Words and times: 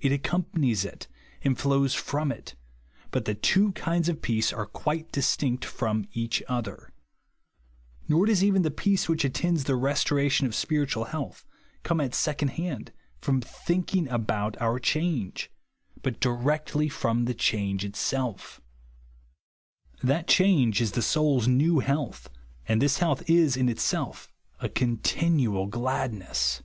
It 0.00 0.10
accom 0.10 0.46
panics 0.52 0.84
it, 0.84 1.06
and 1.42 1.56
flows 1.56 1.94
from 1.94 2.32
it, 2.32 2.56
but 3.12 3.24
the 3.24 3.36
tv/o 3.36 3.70
kinds 3.70 4.08
of 4.08 4.20
peace 4.20 4.52
are 4.52 4.66
quite 4.66 5.12
distinct 5.12 5.64
from 5.64 6.08
each 6.12 6.42
other. 6.48 6.92
Nor 8.08 8.26
does 8.26 8.42
even 8.42 8.62
the 8.62 8.72
peace 8.72 9.08
which 9.08 9.24
at 9.24 9.32
tends 9.32 9.62
the 9.62 9.76
restoration 9.76 10.44
of 10.48 10.56
spiritual 10.56 11.04
health 11.04 11.44
come 11.84 12.00
at 12.00 12.16
second 12.16 12.48
hand, 12.48 12.90
from 13.20 13.42
thinkinrj 13.42 14.10
about 14.10 14.60
OUT 14.60 14.82
change; 14.82 15.52
but 16.02 16.18
directly 16.18 16.88
from 16.88 17.26
the 17.26 17.32
change 17.32 17.84
itself 17.84 18.60
That 20.02 20.26
change 20.26 20.80
is 20.80 20.90
the 20.90 21.00
soul's 21.02 21.46
new 21.46 21.78
health, 21.78 22.28
and 22.66 22.82
this 22.82 22.98
health 22.98 23.22
is 23.30 23.56
in 23.56 23.68
itself 23.68 24.26
a 24.58 24.68
continual 24.68 25.68
glad 25.68 26.10
nesit. 26.12 26.62